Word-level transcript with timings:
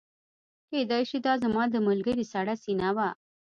کیدای 0.71 1.03
شي 1.09 1.17
دا 1.25 1.33
زما 1.43 1.63
د 1.69 1.75
ملګري 1.87 2.25
سړه 2.33 2.53
سینه 2.63 2.89
وه 2.95 3.09